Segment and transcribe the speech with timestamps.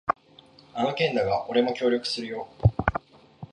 [0.73, 2.47] あの件だが、俺も協力するよ。